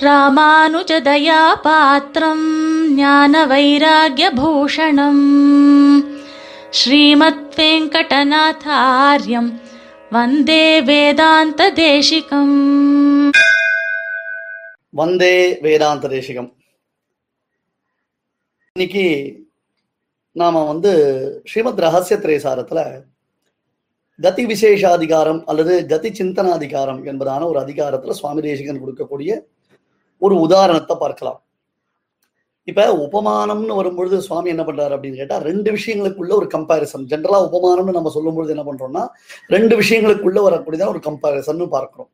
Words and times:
ராமானுஜதயா 0.00 1.40
பாத்திரம் 1.62 2.44
ஞான 2.94 3.40
வைராகியபூஷணம் 3.46 5.24
ஸ்ரீமத் 6.70 7.50
வெங்கடநாதாரியம் 7.56 9.50
வந்தே 10.10 10.64
வேதாந்த 10.80 11.68
தேசிகம் 11.76 12.56
வந்தே 14.94 15.34
வேதாந்த 15.60 16.08
தேசிகம் 16.08 16.50
இன்னைக்கு 18.76 19.06
நாம 20.36 20.64
வந்து 20.64 20.92
ஸ்ரீமத் 21.44 21.80
ரகசிய 21.80 22.18
திரைசாரத்துல 22.18 22.80
கதி 24.18 24.44
விசேஷாதிகாரம் 24.46 25.44
அல்லது 25.44 25.74
கதி 25.86 26.10
சிந்தனாதிகாரம் 26.18 27.00
என்பதான 27.04 27.46
ஒரு 27.46 27.58
அதிகாரத்துல 27.60 28.14
சுவாமி 28.14 28.42
தேசிகன் 28.42 28.82
கொடுக்கக்கூடிய 28.82 29.32
ஒரு 30.20 30.34
உதாரணத்தை 30.40 30.96
பார்க்கலாம். 30.96 31.42
இப்ப 32.64 33.08
உபமானம்னு 33.12 33.74
வரும்பொழுது 33.74 34.20
சுவாமி 34.20 34.48
என்ன 34.48 34.62
பண்றாரு 34.62 34.94
அப்படின்னு 34.94 35.16
கேட்டா 35.16 35.36
ரெண்டு 35.36 35.72
விஷயங்களுக்குள்ள 35.72 36.32
ஒரு 36.32 36.46
கம்பாரிசன் 36.54 37.06
ஜென்ரலா 37.06 37.38
உபமானம்னு 37.48 37.98
நம்ம 37.98 38.10
சொல்லும் 38.10 38.34
பொழுது 38.34 38.54
என்ன 38.56 38.64
பண்றோம்னா 38.72 39.08
ரெண்டு 39.46 39.80
விஷயங்களுக்குள்ள 39.80 40.40
வரக்கூடியதான் 40.46 40.88
ஒரு 40.88 40.98
கம்பாரிசன் 40.98 41.68
பார்க்கிறோம். 41.68 42.10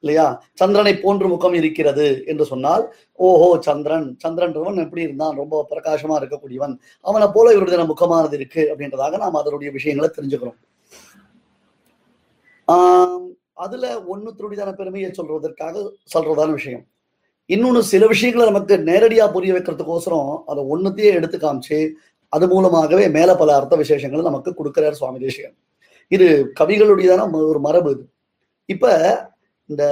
இல்லையா? 0.00 0.42
சந்திரனை 0.54 0.96
போன்று 0.96 1.28
முகம் 1.28 1.54
இருக்கிறது 1.54 2.22
என்று 2.26 2.44
சொன்னால் 2.44 2.94
ஓஹோ 3.12 3.60
சந்திரன் 3.60 4.18
சந்திரன்றவன் 4.26 4.76
எப்படி 4.76 5.02
இருந்தான்? 5.02 5.36
ரொம்ப 5.36 5.66
பிரகாசமா 5.70 6.16
இருக்கக்கூடியவன். 6.18 6.78
அவனை 7.00 7.28
போல 7.34 7.52
இவருடைய 7.52 7.84
முகமானது 7.84 8.36
இருக்கு 8.36 8.74
அப்படின்றதாக 8.74 9.18
நாம் 9.18 9.34
அதனுடைய 9.34 9.72
விஷயங்களை 9.72 10.10
தெரிஞ்சுக்கிறோம். 10.16 10.58
ஆஹ் 12.68 13.28
அதுல 13.52 14.02
ஒண்ணு 14.12 14.28
துருடிதான 14.38 14.72
பெருமையை 14.72 15.10
சொல்றதற்காக 15.10 15.90
சொல்றதான 16.14 16.52
விஷயம். 16.52 16.84
இன்னொன்னு 17.48 17.78
சில 17.78 18.06
விஷயங்களை 18.06 18.52
நமக்கு 18.52 18.76
நேரடியா 18.76 19.32
புரிய 19.32 19.54
வைக்கிறதுக்கோசரம் 19.54 20.42
அதை 20.46 20.64
ஒண்ணுத்தையே 20.64 21.12
எடுத்து 21.12 21.38
காமிச்சு 21.38 21.90
அது 22.28 22.48
மூலமாகவே 22.48 23.08
மேல 23.08 23.34
பல 23.36 23.54
அர்த்த 23.56 23.76
விசேஷங்களை 23.76 24.22
நமக்கு 24.22 24.54
கொடுக்கிறார் 24.58 24.90
சுவாமி 24.90 25.18
தேசிகன். 25.18 25.56
இது 26.08 26.52
கவிகளுடையதான 26.60 27.32
ஒரு 27.32 27.60
மரபு 27.60 27.90
இது. 27.90 28.08
இப்ப 28.64 28.94
இந்த 29.66 29.84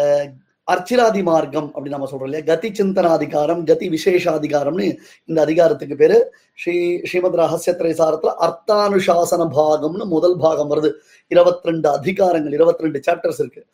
அர்ச்சிராதி 0.73 1.23
மார்க்கம் 1.23 1.75
அப்படின்னு 1.75 1.89
நம்ம 1.89 2.09
சொல்றோம் 2.11 2.23
இல்லையா? 2.23 2.45
கதி 2.45 2.69
சிந்தனாதிகாரம் 2.69 3.65
கதி 3.65 3.89
விசேஷாதிகாரம்னு 3.89 4.97
இந்த 5.25 5.41
அதிகாரத்துக்கு 5.41 5.97
பேரு. 5.97 6.35
ஸ்ரீ 6.55 7.01
ஸ்ரீமத் 7.05 7.35
ரகசியத்திரை 7.35 7.93
சாரத்துல 7.93 8.35
அர்த்தானுசாசன 8.41 9.49
பாகம்னு 9.59 10.05
முதல் 10.05 10.37
பாகம் 10.37 10.71
வருது. 10.71 10.93
இருபத்தி 11.29 11.71
ரெண்டு 11.71 12.01
அதிகாரங்கள் 12.01 12.53
இருபத்தி 12.53 12.83
ரெண்டு 12.83 13.01
சாப்டர்ஸ் 13.11 13.41
இருக்கு. 13.41 13.67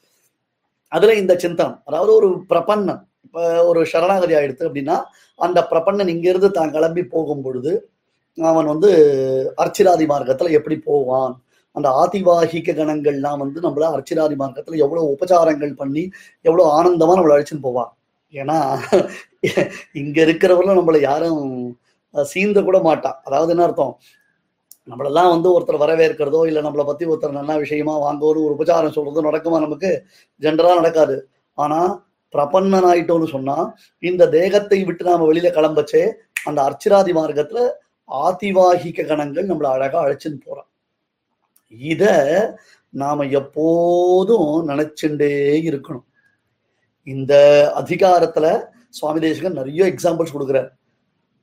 அதுல 0.88 1.14
இந்த 1.14 1.34
சிந்தனம் 1.34 1.82
அதாவது 1.84 2.14
ஒரு 2.14 2.44
பிரபன்னம் 2.48 3.07
இப்போ 3.27 3.42
ஒரு 3.70 3.80
சரணாகதி 3.92 4.34
ஆயிடுத்து 4.38 4.69
அப்படின்னா 4.69 4.97
அந்த 5.38 5.58
பிரபன்னன் 5.72 6.12
இங்கிருந்து 6.14 6.50
தான் 6.58 6.74
கிளம்பி 6.77 7.02
போகும் 7.14 7.44
பொழுது 7.47 7.72
அவன் 8.38 8.70
வந்து 8.72 8.91
அர்ச்சிராதி 9.62 10.05
மார்க்கத்தில் 10.12 10.56
எப்படி 10.58 10.77
போவான்? 10.88 11.33
அந்த 11.77 11.88
ஆதிவாகிக 12.02 12.75
கணங்கள்லாம் 12.78 13.41
வந்து 13.42 13.58
நம்மள 13.66 13.84
அர்ச்சிராதி 13.97 14.36
மார்க்கத்தில் 14.42 14.83
எவ்வளோ 14.84 15.02
உபச்சாரங்கள் 15.14 15.72
பண்ணி 15.80 16.05
எவ்வளோ 16.48 16.64
ஆனந்தமாக 16.78 17.16
நம்மளை 17.19 17.34
அழைச்சின்னு 17.36 17.66
போவான். 17.69 17.91
ஏன்னா 18.34 18.58
இங்கே 20.00 20.20
இருக்கிறவர்களும் 20.27 20.78
நம்மளை 20.80 21.00
யாரும் 21.10 21.42
சீந்த 22.14 22.58
கூட 22.69 22.78
மாட்டான். 22.88 23.19
அதாவது 23.28 23.53
என்ன 23.55 23.64
அர்த்தம்? 23.66 23.94
நம்மளெல்லாம் 24.91 25.30
வந்து 25.34 25.48
ஒருத்தர் 25.55 25.82
வரவேற்கிறதோ 25.84 26.41
இல்லை 26.50 26.60
நம்மளை 26.66 26.84
பற்றி 26.91 27.05
ஒருத்தர் 27.10 27.38
நல்ல 27.41 27.55
விஷயமா 27.64 27.94
வாங்குவோம் 28.05 28.44
ஒரு 28.47 28.55
உபச்சாரம் 28.56 28.94
சொல்கிறதோ 28.97 29.27
நடக்குமா 29.28 29.58
நமக்கு? 29.66 29.91
ஜென்ரலாக 30.42 30.80
நடக்காது. 30.80 31.16
ஆனால் 31.58 31.91
பிரபன்னன் 32.36 32.88
ஆயிட்டோம்னு 32.92 33.28
சொன்னா 33.28 33.58
இந்த 33.98 34.28
தேகத்தை 34.28 34.84
விட்டு 34.84 35.04
நாம 35.04 35.26
வெளியில 35.32 35.50
கிளம்பச்சே 35.56 36.02
அந்த 36.44 36.58
அர்ச்சிராதி 36.68 37.12
மார்க்கத்துல 37.18 37.60
ஆதிவாகிக 38.08 39.06
கணங்கள் 39.06 39.48
நம்மளை 39.48 39.70
அழகா 39.76 39.98
அழைச்சின்னு 40.04 40.41
போறான் 40.44 40.69
இத 41.92 42.04
நாம 42.94 43.25
எப்போதும் 43.38 44.69
நினைச்சுட்டே 44.69 45.32
இருக்கணும். 45.69 46.06
இந்த 47.06 47.34
அதிகாரத்துல 47.76 48.47
சுவாமி 48.88 49.20
தேசகன் 49.20 49.58
நிறைய 49.60 49.80
எக்ஸாம்பிள்ஸ் 49.92 50.34
கொடுக்குறார். 50.34 50.69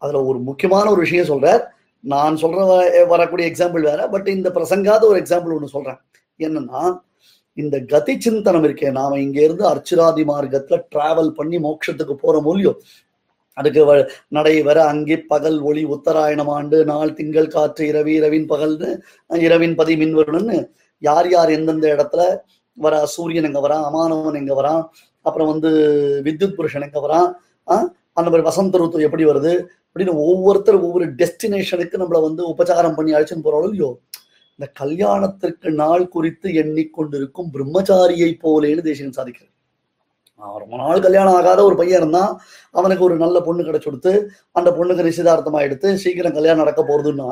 அதுல 0.01 0.21
ஒரு 0.25 0.39
முக்கியமான 0.39 0.85
ஒரு 0.89 0.99
விஷயம் 0.99 1.29
சொல்றார். 1.31 1.63
நான் 2.03 2.35
சொல்ற 2.35 3.05
வரக்கூடிய 3.07 3.45
எக்ஸாம்பிள் 3.51 3.81
வேற 3.81 4.01
பட் 4.07 4.27
இந்த 4.27 4.49
பிரசங்காத 4.49 5.03
ஒரு 5.11 5.19
எக்ஸாம்பிள் 5.19 5.55
ஒன்று 5.55 5.75
சொல்றேன். 5.75 5.99
என்னன்னா 6.39 6.81
இந்த 7.57 7.75
கதி 7.91 8.13
சிந்தனம் 8.17 8.65
இருக்கே 8.65 8.89
நாம 8.91 9.19
இங்க 9.19 9.39
இருந்து 9.41 9.65
அர்ச்சிராதி 9.67 10.23
மார்க்கத்துல 10.29 10.77
டிராவல் 10.91 11.35
பண்ணி 11.35 11.57
மோட்சத்துக்கு 11.59 12.15
போற 12.15 12.37
மூலியம் 12.41 12.79
அதுக்கு 13.57 13.81
நடை 14.31 14.55
வர 14.61 14.77
அங்கே 14.85 15.17
பகல் 15.29 15.59
ஒளி 15.61 15.83
உத்தராயணம் 15.87 16.49
ஆண்டு 16.49 16.77
நாள் 16.85 17.13
திங்கள் 17.13 17.53
காற்று 17.53 17.83
இரவி 17.91 18.13
இரவின் 18.13 18.47
பகல்னு 18.49 18.89
இரவின் 19.29 19.75
பதி 19.75 19.93
மின்வருணன்னு 19.95 20.57
யார் 21.01 21.29
யார் 21.31 21.49
எந்தெந்த 21.49 21.87
இடத்துல 21.95 22.23
வர 22.77 22.95
சூரியன் 23.05 23.47
எங்க 23.49 23.59
வரான் 23.59 23.85
அமானவன் 23.85 24.39
எங்க 24.41 24.53
வரான் 24.53 24.81
அப்புறம் 25.25 25.49
வந்து 25.51 25.69
வித்யுத் 26.25 26.57
புருஷன் 26.57 26.85
எங்க 26.87 26.99
வரான் 26.99 27.29
ஆஹ் 27.67 27.87
அந்த 28.17 28.27
மாதிரி 28.29 28.43
வசந்த 28.43 28.77
ருத்து 28.77 29.07
எப்படி 29.07 29.25
வருது 29.25 29.53
அப்படின்னு 29.87 30.13
ஒவ்வொருத்தர் 30.25 30.77
ஒவ்வொரு 30.81 31.05
டெஸ்டினேஷனுக்கு 31.19 32.01
நம்மள 32.01 32.19
வந்து 32.21 32.41
உபச்சாரம் 32.51 32.97
பண்ணி 32.97 33.15
அழைச்சின்னு 33.15 33.45
போறோம் 33.47 33.63
இல்லையோ 33.63 33.89
இந்த 34.59 34.67
கல்யாணத்திற்கு 34.79 35.69
நாள் 35.81 36.05
குறித்து 36.07 36.47
எண்ணிக்கொண்டிருக்கும் 36.61 37.49
பிரம்மச்சாரியை 37.55 38.29
போலேன்னு 38.43 38.85
தேசியம் 38.87 39.17
சாதிக்கிறார். 39.17 39.51
ரொம்ப 40.61 40.75
நாள் 40.77 41.05
கல்யாணம் 41.05 41.35
ஆகாத 41.39 41.59
ஒரு 41.63 41.75
பையன் 41.75 41.99
இருந்தான் 41.99 42.31
அவனுக்கு 42.75 43.03
ஒரு 43.03 43.15
நல்ல 43.23 43.37
பொண்ணு 43.41 43.63
கிடைச்சு 43.63 43.89
கொடுத்து 43.89 44.13
அந்த 44.51 44.69
பொண்ணுக்கு 44.71 45.07
நிச்சயதார்த்தமா 45.07 45.59
எடுத்து 45.67 45.97
சீக்கிரம் 46.03 46.37
கல்யாணம் 46.37 46.63
நடக்க 46.63 46.81
போறதுன்னா 46.83 47.29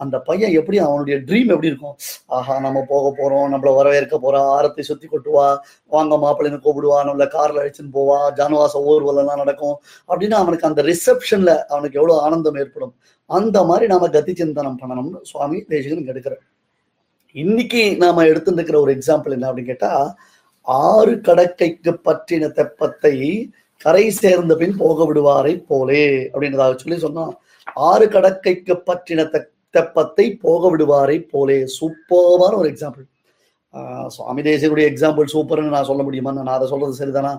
அந்த 0.00 0.16
பையன் 0.28 0.54
எப்படி 0.58 0.78
அவனுடைய 0.78 1.16
ட்ரீம் 1.26 1.50
எப்படி 1.54 1.70
இருக்கும்? 1.70 1.96
ஆஹா 2.28 2.54
நம்ம 2.58 2.78
போக 2.88 3.10
போறோம் 3.18 3.50
நம்மள 3.52 3.70
வரவேற்க 3.76 4.16
போறா 4.18 4.40
ஆரத்தை 4.54 4.84
சுத்தி 4.88 5.06
கொட்டுவா 5.06 5.44
வாங்க 5.92 6.16
மாப்பிள்ளைன்னு 6.24 6.62
கூப்பிடுவா 6.64 6.98
நம்மள 7.08 7.26
கார்ல 7.36 7.62
அழிச்சுன்னு 7.62 7.94
போவா 7.98 8.18
ஜானவாச 8.38 8.82
ஊர்வலம்லாம் 8.90 9.42
நடக்கும் 9.44 9.76
அப்படின்னு 10.08 10.38
அவனுக்கு 10.42 10.68
அந்த 10.70 10.82
ரிசப்ஷன்ல 10.82 11.52
அவனுக்கு 11.68 11.98
எவ்வளவு 12.00 12.22
ஆனந்தம் 12.26 12.58
ஏற்படும். 12.64 12.94
அந்த 13.30 13.58
மாதிரி 13.64 13.86
நாம 13.86 14.08
கதி 14.08 14.34
சிந்தனம் 14.34 14.80
பண்ணணும்னு 14.82 15.20
சுவாமி 15.30 15.60
தேசிகன் 15.68 16.10
எடுக்கிறார் 16.14 16.42
இன்னைக்கு 17.34 17.82
நாம 18.00 18.24
எடுத்துருக்கிற 18.30 18.76
ஒரு 18.84 18.90
எக்ஸாம்பிள் 18.96 19.34
என்ன 19.34 19.46
அப்படின்னு 19.50 19.70
கேட்டா 19.70 19.92
ஆறு 20.66 21.12
கடற்கைக்கு 21.26 21.92
பற்றின 22.06 22.50
தெப்பத்தை 22.58 23.14
கரை 23.84 24.04
சேர்ந்த 24.18 24.54
பின் 24.60 24.74
போக 24.82 25.06
விடுவாரை 25.08 25.54
போலே 25.70 26.04
அப்படின்றதாக 26.32 26.74
சொல்லி 26.82 26.98
சொன்னோம். 27.04 27.32
ஆறு 27.88 28.06
கடக்கைக்கு 28.14 28.74
பற்றின 28.88 29.24
தெப்பத்தை 29.74 30.26
போக 30.44 30.70
விடுவாரை 30.72 31.16
போலே. 31.32 31.58
சூப்பரான 31.78 32.52
ஒரு 32.60 32.68
எக்ஸாம்பிள் 32.72 33.06
சுவாமி 34.14 34.42
தேசியனுடைய 34.48 34.86
எக்ஸாம்பிள் 34.92 35.32
சூப்பர்னு 35.34 35.74
நான் 35.76 35.88
சொல்ல 35.90 36.02
முடியுமா? 36.08 36.32
நான் 36.38 36.56
அதை 36.56 36.68
சொல்றது 36.72 37.00
சரிதானா? 37.00 37.32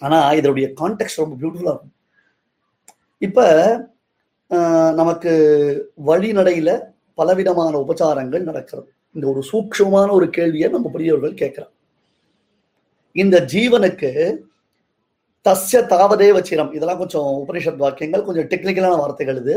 ஆனா 0.00 0.18
இதனுடைய 0.40 0.68
கான்டெக்ட் 0.80 1.22
ரொம்ப 1.22 1.36
பியூட்டிஃபுல்லா 1.40 1.74
இருக்கும். 1.74 1.94
இப்ப 3.22 3.40
நமக்கு 5.00 5.32
வழிநடையில 6.06 6.70
பலவிதமான 7.18 7.74
உபச்சாரங்கள் 7.84 8.48
நடக்கிறது. 8.50 8.88
இந்த 9.14 9.24
ஒரு 9.32 9.42
சூக்ஷமான 9.50 10.08
ஒரு 10.18 10.26
கேள்வியை 10.36 10.68
நம்ம 10.74 10.90
பெரியவர்கள் 10.94 11.40
கேட்கிறார் 11.42 11.74
இந்த 13.16 13.36
ஜீவனுக்கு 13.52 14.10
தஸ்ய 15.46 15.78
தாவதே 15.92 16.28
வச்சிரம் 16.36 16.72
இதெல்லாம் 16.76 17.00
கொஞ்சம் 17.02 17.28
உபனிஷத் 17.42 17.82
வாக்கியங்கள் 17.84 18.26
கொஞ்சம் 18.26 18.48
டெக்னிக்கலான 18.50 18.96
வார்த்தைகள் 19.02 19.38
இது. 19.42 19.54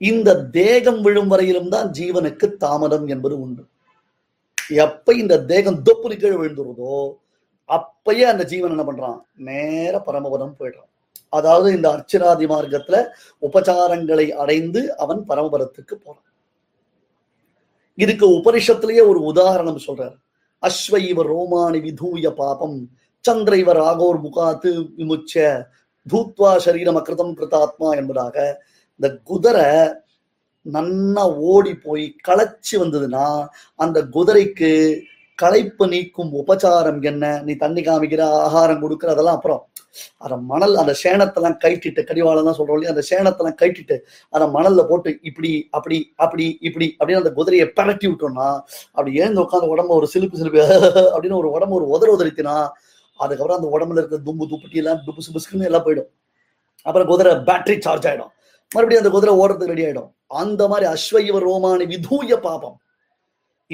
இந்த 0.00 0.28
தேகம் 0.58 1.00
விழும் 1.06 1.30
வரையிலும் 1.32 1.72
தான் 1.74 1.88
ஜீவனுக்கு 1.98 2.46
தாமதம் 2.64 3.06
என்பது 3.14 3.34
உண்டு. 3.44 3.64
எப்ப 4.84 5.14
இந்த 5.22 5.34
தேகம் 5.50 5.82
தொப்புனு 5.88 6.16
கீழே 6.22 6.36
விழுந்துருதோ 6.36 6.94
அப்பயே 7.68 8.24
அந்த 8.32 8.44
ஜீவன் 8.52 8.72
என்ன 8.74 8.84
பண்றான்? 8.86 9.18
நேர 9.48 9.92
பரமபதம் 10.06 10.56
போயிடுறான். 10.58 10.90
அதாவது 11.32 11.68
இந்த 11.76 11.88
அர்ச்சனாதி 11.94 12.46
மார்க்கத்துல 12.52 12.96
உபச்சாரங்களை 13.42 14.26
அடைந்து 14.42 14.80
அவன் 14.96 15.20
பரமபரத்துக்கு 15.28 15.94
போறான். 15.96 16.28
இதுக்கு 17.98 18.26
உபனிஷத்திலேயே 18.38 19.02
ஒரு 19.10 19.20
உதாரணம் 19.30 19.84
சொல்றாரு. 19.86 20.16
அஸ்வைவ 20.62 21.20
ரோமானி 21.32 21.78
விதூய 21.86 22.26
பாபம் 22.40 22.78
சந்திரைவ 23.24 23.70
ராகோர் 23.80 24.18
முகாத்து 24.26 24.70
விமுச்ச 24.98 25.34
பூத்வா 26.06 26.50
சரீரம் 26.66 26.98
அக்கிருதம் 26.98 27.34
கிருதாத்மா 27.38 27.88
என்பதாக 28.00 28.36
இந்த 29.00 29.08
குதிரை 29.24 29.70
நன்னா 30.66 31.24
ஓடி 31.50 31.72
போய் 31.84 32.04
களைச்சு 32.28 32.74
வந்ததுன்னா 32.82 33.26
அந்த 33.78 33.98
குதிரைக்கு 34.16 34.70
களைப்பு 35.42 35.84
நீக்கும் 35.92 36.30
உபச்சாரம் 36.40 37.00
என்ன? 37.10 37.24
நீ 37.46 37.52
தண்ணி 37.64 37.82
காமிக்கிற 37.88 38.22
ஆகாரம் 38.46 38.82
கொடுக்குற 38.84 39.10
அதெல்லாம் 39.14 39.38
அப்புறம் 39.38 39.60
அந்த 40.24 40.36
மணல் 40.50 40.74
அந்த 40.82 40.92
சேனத்தெல்லாம் 41.02 41.56
கைட்டிட்டு 41.64 42.02
கடிவாளம் 42.08 42.48
தான் 42.48 42.58
சொல்றோம் 42.58 42.76
இல்லையா? 42.78 42.92
அந்த 42.94 43.04
சேனத்தெல்லாம் 43.10 43.58
கைட்டிட்டு 43.62 43.96
அத 44.32 44.48
மணல்ல 44.56 44.82
போட்டு 44.90 45.10
இப்படி 45.30 45.50
அப்படி 45.78 45.98
அப்படி 46.24 46.46
இப்படி 46.68 46.88
அப்படின்னு 46.98 47.22
அந்த 47.22 47.32
குதிரையை 47.38 47.66
பரட்டி 47.78 48.08
விட்டோம்னா 48.10 48.48
அப்படி 48.96 49.12
ஏந்து 49.24 49.42
உட்காந்து 49.44 49.72
உடம்பு 49.74 49.94
ஒரு 50.00 50.08
சிலுப்பு 50.14 50.40
சிலுப்பு 50.42 50.60
அப்படின்னு 51.14 51.40
ஒரு 51.42 51.50
உடம்பு 51.56 51.76
ஒரு 51.80 51.88
உதற 51.96 52.10
உதறித்தினா 52.16 52.56
அதுக்கப்புறம் 53.20 53.58
அந்த 53.60 53.70
உடம்புல 53.76 54.00
இருக்க 54.02 54.18
தும்பு 54.28 54.44
துப்பட்டி 54.52 54.80
எல்லாம் 54.82 55.00
டுபுசு 55.06 55.30
புசுக்குன்னு 55.34 55.68
எல்லாம் 55.70 55.86
போயிடும். 55.86 56.10
அப்புறம் 56.86 57.08
குதிரை 57.12 57.32
பேட்டரி 57.48 57.76
சார்ஜ் 57.86 58.06
ஆயிடும். 58.10 58.32
மறுபடியும் 58.72 59.02
அந்த 59.02 59.12
குதிரை 59.16 59.32
ஓடுறதுக்கு 59.42 59.74
ரெடி 59.74 59.84
ஆயிடும். 59.88 60.10
அந்த 60.42 60.62
மாதிரி 60.72 60.86
அஸ்வயவ 60.94 61.38
ரோமானி 61.46 61.86
விதூய 61.92 62.34
பாபம். 62.46 62.76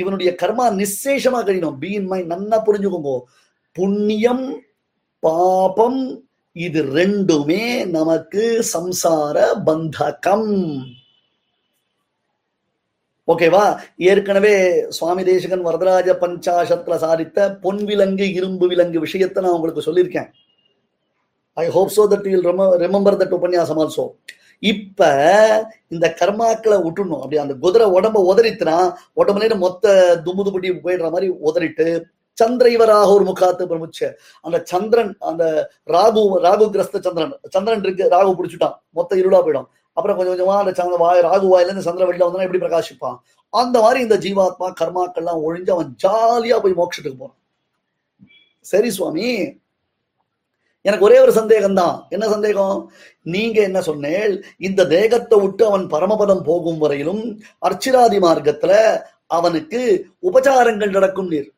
இவனுடைய 0.01 0.31
கர்மா 0.43 0.67
நிச்சேஷமா 0.81 1.41
கழியணும் 1.47 1.81
பீன் 1.83 2.07
மை 2.13 2.21
நன்னா 2.33 2.59
புரிஞ்சுக்கோங்க. 2.67 3.13
புண்ணியம் 3.77 4.47
பாபம் 5.27 6.01
இது 6.67 6.81
ரெண்டுமே 6.99 7.65
நமக்கு 7.97 8.45
சம்சார 8.75 9.37
பந்தகம். 9.67 10.53
ஓகேவா 13.33 13.63
ஏற்கனவே 14.11 14.55
சுவாமி 14.97 15.23
தேசிகன் 15.29 15.67
வரதராஜ 15.69 16.11
பஞ்சாசத்துல 16.25 16.97
சாதித்த 17.05 17.47
பொன் 17.65 17.83
விலங்கு 17.91 18.27
இரும்பு 18.39 18.67
விலங்கு 18.73 18.99
விஷயத்தை 19.07 19.43
நான் 19.45 19.57
உங்களுக்கு 19.59 19.87
சொல்லியிருக்கேன். 19.87 20.29
I 21.65 21.67
hope 21.77 21.95
so 21.97 22.05
that 22.13 22.29
you'll 22.33 22.47
remember 22.85 23.19
that 23.23 23.37
உபன்யாசம் 23.39 23.81
ஆல்சோ 23.85 24.05
இப்ப 24.59 25.01
இந்த 25.89 26.17
கர்மாக்களை 26.21 26.77
விட்டுணும் 26.83 27.23
அப்படி 27.23 27.39
அந்த 27.39 27.55
குதிரை 27.55 27.91
உடம்ப 27.91 28.35
உதறித்துனா 28.35 28.95
உடம்புல 29.17 29.59
மொத்த 29.59 30.17
தும்பு 30.25 30.45
தும்புட்டி 30.45 30.81
போயிடுற 30.81 31.11
மாதிரி 31.11 31.35
உதறிட்டு 31.45 32.03
சந்திரைவராக 32.43 33.07
ஒரு 33.07 33.25
முகாத்து 33.25 33.67
பிரமுச்ச. 33.67 34.13
அந்த 34.41 34.63
சந்திரன் 34.65 35.17
அந்த 35.19 35.71
ராகு 35.87 36.23
ராகு 36.43 36.65
கிரஸ்த 36.75 37.01
சந்திரன். 37.01 37.39
சந்திரன் 37.49 37.83
இருக்கு 37.83 38.09
ராகு 38.11 38.33
பிடிச்சிட்டான். 38.39 38.75
மொத்த 38.91 39.17
இருளா 39.17 39.41
போயிடும். 39.47 39.69
அப்புறம் 39.93 40.17
கொஞ்சம் 40.17 40.35
கொஞ்சமா 40.35 40.57
அந்த 40.59 40.73
சந்திர 40.73 40.97
வாய் 40.97 41.21
ராகு 41.21 41.47
வாயில 41.53 41.65
இருந்து 41.65 41.83
சந்திர 41.83 42.07
வெளியில 42.07 42.25
வந்தா 42.25 42.43
எப்படி 42.43 42.65
பிரகாசிப்பான்? 42.65 43.17
அந்த 43.51 43.81
மாதிரி 43.81 44.01
இந்த 44.01 44.19
ஜீவாத்மா 44.19 44.73
கர்மாக்கள்லாம் 44.81 45.43
ஒழிஞ்சு 45.47 45.71
அவன் 45.71 45.97
ஜாலியா 46.05 46.59
போய் 46.59 46.73
மோட்சத்துக்கு 46.73 47.19
போனான் 47.19 47.39
சரி 48.61 48.91
சுவாமி 48.91 49.59
எனக்கு 50.87 51.07
ஒரே 51.09 51.17
ஒரு 51.25 51.33
சந்தேகம் 51.39 51.79
தான் 51.81 51.95
என்ன 52.15 52.25
சந்தேகம்? 52.35 52.77
நீங்க 53.35 53.59
என்ன 53.69 53.79
சொன்னேன் 53.89 54.33
இந்த 54.69 54.87
தேகத்தை 54.95 55.37
விட்டு 55.43 55.63
அவன் 55.71 55.85
பரமபதம் 55.95 56.43
போகும் 56.49 56.81
வரையிலும் 56.85 57.23
அர்ச்சிராதி 57.69 58.19
மார்க்கத்துல 58.27 58.73
அவனுக்கு 59.39 59.81
உபச்சாரங்கள் 60.29 60.97
நடக்கும் 60.97 61.31
நீர். 61.33 61.49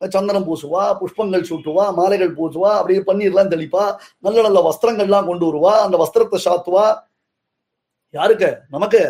சந்தனம் 0.00 0.46
பூசுவா 0.48 0.82
புஷ்பங்கள் 1.00 1.48
சூட்டுவா 1.50 1.84
மாலைகள் 1.98 2.36
பூசுவா 2.38 2.70
அப்படியே 2.80 3.00
பன்னீர்லாம் 3.08 3.52
தெளிப்பா 3.54 3.84
நல்ல 4.24 4.38
நல்ல 4.46 4.58
வஸ்திரங்கள்லாம் 4.68 5.28
கொண்டு 5.30 5.44
வருவா 5.48 5.72
அந்த 5.84 5.96
வஸ்திரத்தை 6.02 6.38
சாத்துவா. 6.46 6.86
யாருக்கு? 8.14 8.50
நமக்கு. 8.74 9.02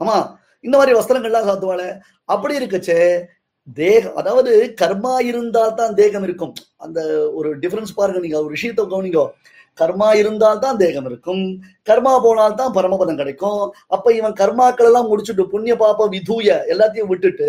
ஆமா 0.00 0.16
இந்த 0.64 0.74
மாதிரி 0.78 0.96
வஸ்திரங்கள்லாம் 0.98 1.48
சாத்துவாளே. 1.48 1.88
அப்படி 2.34 2.54
இருக்கச்சே 2.60 2.98
தேகம் 3.78 4.16
அதாவது 4.20 4.52
கர்மா 4.80 5.14
இருந்தால் 5.30 5.78
தான் 5.80 5.94
தேகம் 6.00 6.24
இருக்கும். 6.28 6.54
அந்த 6.84 7.00
ஒரு 7.38 7.48
டிஃபரன்ஸ் 7.62 7.96
பாருங்க 7.98 8.20
நீங்க 8.24 8.38
ஒரு 8.44 8.52
விஷயத்தை 8.56 8.84
கவனிங்க. 8.92 9.22
கர்மா 9.78 10.08
இருந்தால் 10.20 10.62
தான் 10.64 10.78
தேகம் 10.82 11.08
இருக்கும். 11.10 11.42
கர்மா 11.88 12.12
போனால் 12.24 12.58
தான் 12.60 12.74
பரமபதம் 12.76 13.20
கிடைக்கும். 13.20 13.62
அப்ப 13.94 14.06
இவன் 14.18 14.38
கர்மாக்கள் 14.40 14.88
எல்லாம் 14.90 15.10
முடிச்சுட்டு 15.10 15.44
புண்ணிய 15.52 15.74
பாப்ப 15.82 16.08
விதூய 16.14 16.56
எல்லாத்தையும் 16.74 17.10
விட்டுட்டு 17.12 17.48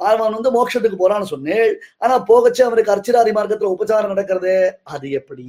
அவன் 0.00 0.34
வந்து 0.36 0.50
மோட்சத்துக்கு 0.56 0.98
போறான்னு 1.00 1.32
சொன்னேன் 1.32 1.72
ஆனா 1.98 2.14
போகச்சே 2.30 2.62
அவனுக்கு 2.68 2.94
அர்ச்சிராதி 2.94 3.32
மார்க்கத்துல 3.38 3.72
உபச்சாரம் 3.74 4.12
நடக்கிறது 4.14 4.54
அது 4.94 5.06
எப்படி? 5.20 5.48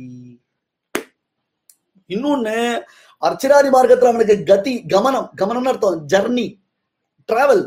இன்னொன்னு 2.10 2.58
அர்ச்சிராதி 3.22 3.70
மார்க்கத்துல 3.76 4.12
அவனுக்கு 4.14 4.36
கதி 4.52 4.74
கமனம் 4.94 5.30
கமனம்னு 5.42 5.72
அர்த்தம் 5.74 6.02
ஜர்னி 6.14 6.48
டிராவல் 7.30 7.64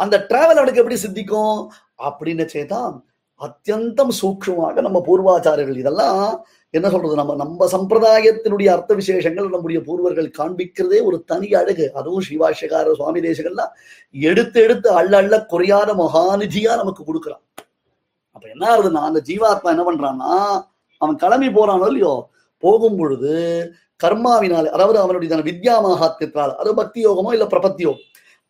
அந்த 0.00 0.16
டிராவல் 0.30 0.60
அவனுக்கு 0.60 0.82
எப்படி 0.82 0.98
சித்திக்கும்? 1.04 1.58
அப்படின்னு 2.08 2.44
செய்தான் 2.54 2.94
அத்தியந்தம் 3.40 4.12
சூக்ஷமாக 4.20 4.82
நம்ம 4.86 4.98
பூர்வாச்சாரியர்கள் 5.06 5.80
இதெல்லாம் 5.82 6.26
என்ன 6.74 6.86
சொல்றது? 6.90 7.14
நம்ம 7.20 7.34
நம்ம 7.42 7.66
சம்பிரதாயத்தினுடைய 7.74 8.68
அர்த்த 8.74 8.92
விசேஷங்கள் 9.00 9.48
நம்முடைய 9.54 9.78
பூர்வர்கள் 9.88 10.28
காண்பிக்கிறதே 10.38 10.98
ஒரு 11.08 11.16
தனி 11.30 11.48
அழகு. 11.60 11.86
அதுவும் 11.98 12.26
சிவாஷகார 12.28 12.94
சுவாமி 13.00 13.20
தேசங்கள்லாம் 13.20 13.72
எடுத்து 14.14 14.60
எடுத்து 14.66 14.88
அள்ள 15.00 15.12
அள்ள 15.22 15.34
குறையாத 15.52 15.90
மகாநிதியா 16.02 16.74
நமக்கு 16.82 17.04
கொடுக்குறான். 17.04 17.44
அப்ப 18.36 18.44
என்ன 18.48 18.64
ஆகுதுன்னா 18.74 19.02
அந்த 19.10 19.20
ஜீவாத்மா 19.30 19.72
என்ன 19.74 19.84
பண்றான்னா 19.88 20.32
அவன் 21.00 21.16
கிளம்பி 21.16 21.48
போறானோ 21.58 21.86
இல்லையோ 21.92 22.14
போகும் 22.62 22.98
பொழுது 23.00 23.34
கர்மாவினால 24.00 24.70
அதாவது 24.76 24.98
அவனுடைய 25.00 25.40
வித்யா 25.48 25.74
மகாத்தியத்தால் 25.86 26.54
அது 26.54 26.70
பக்தி 26.74 27.00
யோகமோ 27.06 27.32
இல்ல 27.32 27.46
பிரபத்தியோ 27.46 27.92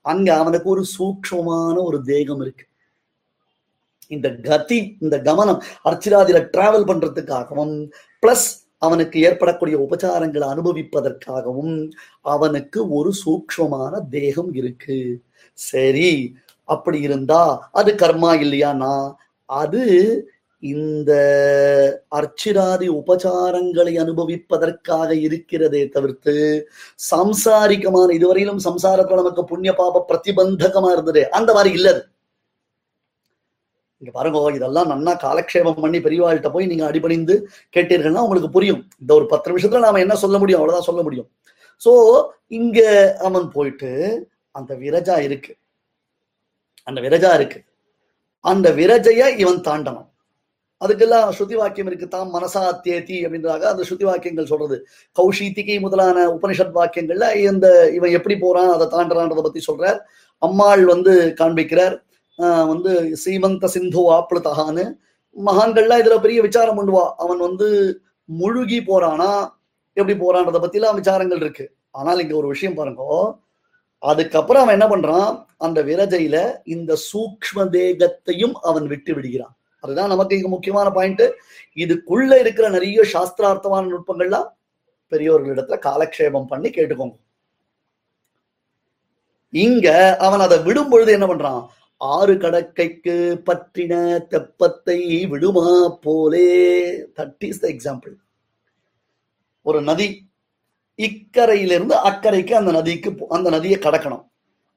அங்க 0.04 0.28
அவனுக்கு 0.36 0.68
ஒரு 0.70 0.84
சூக்ஷமான 0.98 1.76
ஒரு 1.84 1.98
தேகம் 2.02 2.40
இருக்கு. 2.40 2.64
இந்த 4.08 4.28
கதி 4.48 4.96
இந்த 5.00 5.16
கவனம் 5.20 5.60
அர்ச்சிராதில 5.84 6.38
டிராவல் 6.54 6.88
பண்றதுக்காகவும் 6.90 7.74
பிளஸ் 8.22 8.48
அவனுக்கு 8.78 9.16
ஏற்படக்கூடிய 9.20 9.76
உபச்சாரங்களை 9.78 10.46
அனுபவிப்பதற்காகவும் 10.54 11.74
அவனுக்கு 12.20 12.88
ஒரு 12.88 13.10
சூக்ஷ்மமான 13.24 14.08
தேகம் 14.08 14.52
இருக்கு. 14.54 14.98
சரி 15.58 16.10
அப்படி 16.68 17.00
இருந்தா 17.00 17.42
அது 17.72 17.90
கர்மா 17.94 18.30
இல்லையானா? 18.44 18.94
அது 19.44 19.82
இந்த 20.62 21.12
அர்ச்சிராதி 22.08 22.88
உபச்சாரங்களை 22.88 23.94
அனுபவிப்பதற்காக 24.00 25.10
இருக்கிறதே 25.10 25.88
தவிர்த்து 25.88 26.68
சம்சாரிக்கமான 27.10 28.10
இதுவரையிலும் 28.10 28.58
சம்சாரத்துல 28.64 29.14
நமக்கு 29.14 29.44
புண்ணிய 29.44 29.74
பாப 29.74 30.04
பிரதிபந்தகமா 30.08 30.92
இருந்தது 30.92 31.30
அந்த 31.30 31.52
மாதிரி 31.52 31.74
இல்ல 31.74 31.88
அது 31.88 32.10
இங்க 33.98 34.10
பாருங்க 34.12 34.52
இதெல்லாம் 34.54 34.90
நன்னா 34.90 35.12
காலக்ஷேபம் 35.22 35.80
பண்ணி 35.80 35.98
பெரியவாள்கிட்ட 35.98 36.52
போய் 36.52 36.66
நீங்க 36.66 36.86
அடிபணிந்து 36.86 37.48
கேட்டீர்கள்னா 37.76 38.22
உங்களுக்கு 38.22 38.50
புரியும். 38.50 38.88
இந்த 39.00 39.14
ஒரு 39.14 39.26
பத்து 39.26 39.52
நிமிஷத்துல 39.52 39.78
நாம 39.78 39.98
என்ன 39.98 40.14
சொல்ல 40.16 40.38
முடியும்? 40.38 40.60
அவ்வளவுதான் 40.60 40.88
சொல்ல 40.88 41.02
முடியும். 41.02 41.30
சோ 41.84 42.22
இங்க 42.46 42.80
அவன் 43.22 43.50
போயிட்டு 43.50 43.90
அந்த 44.50 44.74
விரஜா 44.74 45.18
இருக்கு. 45.20 45.56
அந்த 46.82 47.00
விரஜா 47.00 47.34
இருக்கு. 47.34 47.64
அந்த 48.40 48.70
விரஜைய 48.72 49.38
இவன் 49.38 49.60
தாண்டணும். 49.60 50.11
அதுக்கெல்லாம் 50.84 51.26
ஸ்ருதி 51.36 51.56
வாக்கியம் 51.60 51.88
இருக்கு 51.90 52.06
தாம் 52.08 52.34
மனசா 52.34 52.62
தேதி 52.86 53.16
அப்படின்றாங்க. 53.26 53.64
அந்த 53.72 53.82
ஸ்ருதி 53.88 54.04
வாக்கியங்கள் 54.04 54.50
சொல்றது. 54.52 54.76
கௌஷீத்திகை 55.18 55.76
முதலான 55.80 56.26
உபனிஷத் 56.36 56.76
வாக்கியங்கள்ல 56.78 57.26
இந்த 57.50 57.66
இவன் 57.98 58.16
எப்படி 58.18 58.36
போறான் 58.38 58.72
அதை 58.76 58.86
தாண்டுறான்றதை 58.94 59.42
பத்தி 59.42 59.62
சொல்றார். 59.68 59.98
அம்மாள் 60.42 60.84
வந்து 60.84 61.12
காண்பிக்கிறார். 61.40 61.96
வந்து 62.72 62.92
சீமந்த 63.24 63.64
சிந்து 63.74 64.02
ஆப்ளுதகான்னு. 64.16 64.84
மகான்கள்லாம் 65.36 66.02
இதுல 66.02 66.16
பெரிய 66.20 66.40
விசாரம் 66.42 66.78
பண்ணுவா. 66.78 67.04
அவன் 67.24 67.38
வந்து 67.38 67.68
முழுகி 68.24 68.80
போறானா 68.88 69.30
எப்படி 69.92 70.16
போறான்றத 70.18 70.58
பத்திலாம் 70.64 70.98
விசாரங்கள் 71.00 71.42
இருக்கு. 71.44 71.64
ஆனால் 71.90 72.20
இங்க 72.20 72.34
ஒரு 72.36 72.48
விஷயம் 72.48 72.74
பாருங்க. 72.74 73.02
அதுக்கப்புறம் 74.02 74.62
அவன் 74.62 74.76
என்ன 74.80 74.86
பண்றான் 74.92 75.32
அந்த 75.56 75.78
விரஜையில 75.88 76.36
இந்த 76.64 76.92
சூக்ம 77.08 77.66
தேகத்தையும் 77.76 78.54
அவன் 78.70 78.86
விட்டு 78.92 79.12
விடுகிறான். 79.14 79.54
அதுதான் 79.82 80.08
நமக்கு 80.08 80.36
இங்க 80.36 80.48
முக்கியமான 80.48 80.90
பாயிண்ட் 80.90 81.22
இதுக்குள்ள 81.74 82.38
இருக்கிற 82.38 82.68
நிறைய 82.68 83.04
சாஸ்திரார்த்தமான 83.12 83.90
நுட்பங்கள்லாம் 83.92 84.48
பெரியோர்களிடத்துல 85.10 85.76
காலக்ஷேபம் 85.88 86.46
பண்ணி 86.46 86.68
கேட்டுக்கோங்க. 86.70 87.16
இங்க 89.50 90.16
அவன் 90.16 90.40
அதை 90.40 90.58
விடும் 90.58 90.88
பொழுது 90.88 91.12
என்ன 91.12 91.26
பண்றான்? 91.26 91.62
ஆறு 91.96 92.34
கடக்கைக்கு 92.34 93.16
பற்றின 93.48 93.92
தெப்பத்தை 94.32 95.28
விடுமா 95.28 95.98
போலே. 96.02 96.50
தட் 97.16 97.44
இஸ் 97.50 97.60
த 97.60 97.68
எக்ஸாம்பிள் 97.68 98.14
ஒரு 99.62 99.80
நதி 99.82 100.08
இக்கரையிலிருந்து 100.98 101.96
அக்கறைக்கு 102.08 102.52
அந்த 102.52 102.70
நதிக்கு 102.72 103.10
அந்த 103.28 103.50
நதியை 103.50 103.78
கடக்கணும். 103.78 104.24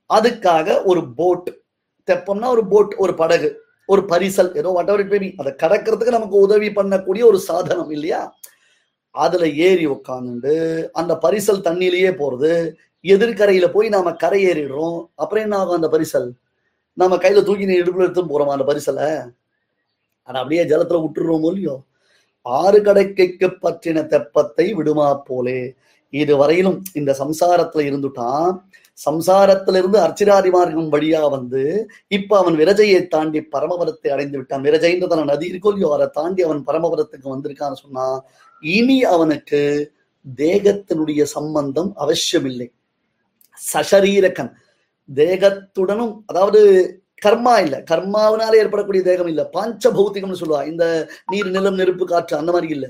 அதுக்காக 0.10 0.84
ஒரு 0.84 1.02
போட் 1.14 1.50
தெப்பம்னா 2.08 2.48
ஒரு 2.48 2.64
போட் 2.68 2.94
ஒரு 2.98 3.16
படகு. 3.16 3.50
ஒரு 3.90 4.02
பரிசல் 4.02 4.58
ஏதோ 4.58 4.70
வாட் 4.70 4.90
எவர் 4.90 5.00
இட் 5.00 5.14
மேபி 5.14 5.36
அதை 5.38 5.54
கடக்கிறதுக்கு 5.64 6.18
நமக்கு 6.18 6.38
உதவி 6.38 6.70
பண்ணக்கூடிய 6.70 7.24
ஒரு 7.24 7.40
சாதனம் 7.40 7.92
இல்லையா? 7.92 8.22
அதுல 9.16 9.48
ஏறி 9.48 9.88
உட்காந்துண்டு 9.88 10.54
அந்த 10.94 11.20
பரிசல் 11.24 11.66
தண்ணியிலேயே 11.68 12.12
போறது 12.12 12.52
எதிர்கரையில 13.04 13.72
போய் 13.72 13.90
நாம 13.90 14.12
கரை 14.14 14.46
ஏறிடுறோம் 14.48 15.10
அப்புறம் 15.16 15.44
என்ன 15.44 15.58
ஆகும் 15.58 15.76
அந்த 15.76 15.88
பரிசல்? 15.88 16.30
நம்ம 16.98 17.16
கையில 17.16 17.44
தூக்கி 17.44 17.66
நீ 17.66 17.76
இடுப்புல 17.80 18.06
எடுத்து 18.06 18.24
போறோம் 18.24 18.48
அந்த 18.48 18.66
பரிசலை? 18.74 19.08
ஆனா 20.28 20.40
அப்படியே 20.40 20.64
ஜலத்துல 20.64 21.02
விட்டுடுறோமோ 21.04 21.50
இல்லையோ? 21.54 21.76
ஆறு 22.46 22.80
கடைக்கைக்கு 22.82 23.48
பற்றின 23.62 24.04
தெப்பத்தை 24.14 24.74
விடுமா 24.74 25.16
போலே. 25.28 25.60
இது 26.14 26.38
வரையிலும் 26.38 26.84
இந்த 26.94 27.16
சம்சாரத்துல 27.20 27.86
இருந்துட்டான் 27.90 28.50
சம்சாரத்துல 28.98 29.78
இருந்து 29.78 30.00
அர்ச்சிராதி 30.00 30.52
மார்க்கம் 30.52 30.92
வழியா 30.92 31.30
வந்து 31.30 31.88
இப்ப 32.08 32.38
அவன் 32.38 32.56
விரஜையை 32.56 33.08
தாண்டி 33.08 33.40
பரமபுரத்தை 33.40 34.08
அடைந்து 34.08 34.38
விட்டான். 34.38 34.64
விரஜைன்றதான 34.64 35.24
நதி 35.24 35.52
இருக்கோ 35.52 35.68
இல்லையோ 35.68 35.94
அதை 35.94 36.08
தாண்டி 36.14 36.42
அவன் 36.42 36.64
பரமபுரத்துக்கு 36.68 37.36
வந்திருக்கான்னு 37.36 37.74
சொன்னா 37.74 38.24
இனி 38.62 39.04
அவனுக்கு 39.04 39.62
தேகத்தினுடைய 40.38 41.24
சம்பந்தம் 41.24 41.94
அவசியமில்லை. 41.96 42.72
சசரீரகன். 43.74 44.52
தேகத்துடனும் 45.16 46.20
அதாவது 46.26 46.62
கர்மா 47.26 47.62
இல்ல. 47.62 47.84
கர்மாவினால 47.92 48.54
ஏற்படக்கூடிய 48.56 49.04
தேகம் 49.04 49.28
இல்ல. 49.28 49.50
பாஞ்ச 49.54 49.90
பௌத்திகம்னு 49.90 50.42
சொல்லுவா. 50.42 50.68
இந்த 50.68 50.86
நீர் 51.32 51.50
நிலம் 51.50 51.76
நெருப்பு 51.76 52.06
காற்று 52.06 52.38
அந்த 52.38 52.52
மாதிரி 52.52 52.74
இல்ல. 52.74 52.88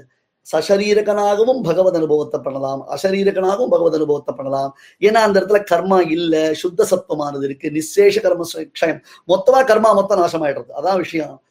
சசரீரகனாகவும் 0.51 1.61
பகவத் 1.61 1.95
அனுபவத்தை 1.95 2.39
பண்ணலாம். 2.39 2.81
அசரீரகனாகவும் 2.95 3.69
பகவத் 3.69 3.93
அனுபவத்தை 3.93 4.35
பண்ணலாம். 4.35 4.71
ஏன்னா 5.01 5.19
அந்த 5.27 5.39
இடத்துல 5.39 5.59
கர்மா 5.71 6.09
இல்ல 6.09 6.53
சுத்த 6.53 6.87
சத்துவமானது 6.91 7.43
இருக்கு 7.43 7.71
நிசேஷ 7.71 8.21
கர்ம 8.21 8.45
க்ஷயம். 8.79 9.01
மொத்தமா 9.27 9.61
கர்மா 9.71 9.91
மொத்தம் 9.95 10.21
நாசமாயிடுறது. 10.23 10.71
அதான் 10.79 10.97
விஷயம். 10.97 11.41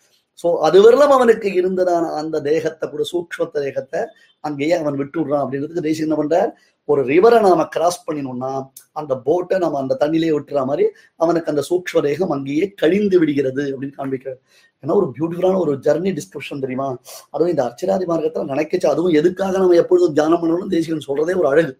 சோ 0.42 0.48
அது 0.58 0.82
வரலாம் 0.82 1.10
அவனுக்கு 1.10 1.48
இருந்ததான 1.48 2.04
அந்த 2.12 2.40
தேகத்தை 2.40 2.90
கூட 2.90 3.02
சூக்ஷ்மத்த 3.12 3.60
தேகத்தை 3.60 4.00
அங்கேயே 4.40 4.72
அவன் 4.72 4.94
விட்டு 4.94 5.18
விடுறான் 5.20 5.42
அப்படின்றதுக்கு 5.44 5.86
தேசியம் 5.88 6.08
என்ன 6.08 6.16
பண்றார்? 6.22 6.50
ஒரு 6.88 7.02
ரிவரை 7.04 7.40
நாம 7.40 7.64
கிராஸ் 7.64 8.04
பண்ணினோம்னா 8.06 8.50
அந்த 8.92 9.12
போட்டை 9.16 9.58
நம்ம 9.58 9.78
அந்த 9.78 9.96
தண்ணிலே 10.00 10.30
விட்டுற 10.36 10.64
மாதிரி 10.64 10.84
அவனுக்கு 11.16 11.50
அந்த 11.52 11.62
சூக்ஷ்ம 11.70 12.02
தேகம் 12.02 12.30
அங்கேயே 12.30 12.74
கழிந்து 12.74 13.18
விடுகிறது 13.18 13.64
அப்படின்னு 13.74 13.98
காண்பிக்கிறார். 14.00 14.40
ஏன்னா 14.82 14.94
ஒரு 14.94 15.06
பியூட்டிஃபுல்லான 15.16 15.58
ஒரு 15.58 15.72
ஜர்னி 15.86 16.10
டிஸ்கிரிப்ஷன் 16.18 16.60
தெரியுமா? 16.60 16.88
அதுவும் 17.30 17.52
இந்த 17.54 17.62
அர்ச்சனாதி 17.68 18.06
மார்க்கத்துல 18.10 18.50
நினைக்கச்சு 18.52 18.86
அதுவும் 18.86 19.12
எதுக்காக 19.12 19.58
நம்ம 19.58 19.74
எப்பொழுதும் 19.74 20.12
தியானம் 20.12 20.42
பண்ணணும்னு 20.42 20.74
தேசிகன் 20.76 21.06
சொல்றதே 21.08 21.36
ஒரு 21.36 21.48
அழகு. 21.48 21.72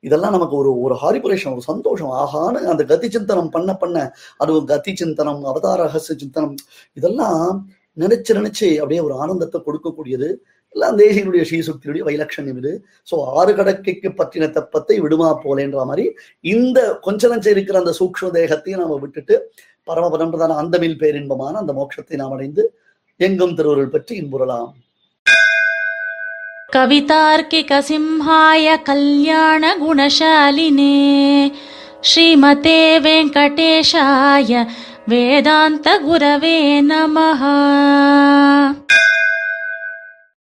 இதெல்லாம் 0.00 0.32
நமக்கு 0.32 0.56
ஒரு 0.56 0.70
ஒரு 0.80 0.94
ஹாரிபுரேஷன் 1.02 1.52
ஒரு 1.52 1.60
சந்தோஷம். 1.60 2.12
ஆகான்னு 2.22 2.70
அந்த 2.72 2.84
கதி 2.84 3.08
சிந்தனம் 3.08 3.48
பண்ண 3.48 3.70
பண்ண. 3.76 4.14
அதுவும் 4.36 4.64
கதி 4.64 4.92
சிந்தனம் 5.00 5.42
அவதார 5.50 5.82
ரகசிய 5.82 6.16
சிந்தனம். 6.22 6.56
இதெல்லாம் 6.92 7.68
நினைச்சு 7.98 8.32
நினைச்சு 8.38 8.68
அப்படியே 8.78 9.00
ஒரு 9.00 9.14
ஆனந்தத்தை 9.14 9.58
கொடுக்கக்கூடியது. 9.66 10.28
எல்லாம் 10.74 10.96
தேசியனுடைய 11.00 11.42
ஸ்ரீசுக்தியுடைய 11.48 12.02
வைலட்சண்யம் 12.08 12.60
இது. 12.60 12.72
ஸோ 13.08 13.14
ஆறு 13.38 13.52
கடக்கைக்கு 13.58 14.08
பற்றின 14.20 14.48
தப்பத்தை 14.58 14.96
விடுமா 15.04 15.28
போலேன்ற 15.44 15.82
மாதிரி 15.90 16.04
இந்த 16.54 16.78
கொஞ்ச 17.06 17.28
நஞ்ச 17.28 17.46
இருக்கிற 17.50 17.78
அந்த 17.82 17.94
சூக்ம 17.98 18.30
தேகத்தையும் 18.36 18.82
நாம 18.82 18.98
விட்டுட்டு 19.02 19.36
பரமபரம்பிரதான 19.88 20.56
அந்தமில் 20.62 21.00
பேரின்பமான 21.02 21.60
அந்த 21.62 21.72
மோட்சத்தை 21.78 22.16
நாம் 22.20 22.34
அடைந்து 22.36 22.64
எங்கும் 23.20 23.56
திருவருள் 23.58 23.92
பற்றி 23.94 24.12
இன்புறலாம். 24.22 24.70
கவிதார்க்கிக 26.68 27.78
சிம்ஹாய 27.88 28.66
கல்யாண 28.88 29.72
குணசாலினே 29.82 30.94
ஸ்ரீமதே 32.10 32.80
வெங்கடேஷாய 33.06 34.62
வேதாந்த 35.08 35.88
குரவே 36.06 36.58
நமஹா. 36.90 37.56